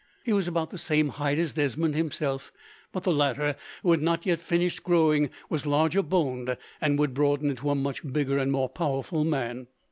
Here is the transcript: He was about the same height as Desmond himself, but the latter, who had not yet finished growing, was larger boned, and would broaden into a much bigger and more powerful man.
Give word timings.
He 0.23 0.33
was 0.33 0.47
about 0.47 0.71
the 0.71 0.79
same 0.79 1.09
height 1.09 1.37
as 1.37 1.53
Desmond 1.53 1.93
himself, 1.93 2.51
but 2.91 3.03
the 3.03 3.13
latter, 3.13 3.55
who 3.83 3.91
had 3.91 4.01
not 4.01 4.25
yet 4.25 4.39
finished 4.41 4.81
growing, 4.81 5.29
was 5.47 5.67
larger 5.67 6.01
boned, 6.01 6.57
and 6.81 6.97
would 6.97 7.13
broaden 7.13 7.51
into 7.51 7.69
a 7.69 7.75
much 7.75 8.01
bigger 8.11 8.39
and 8.39 8.51
more 8.51 8.67
powerful 8.67 9.23
man. 9.23 9.67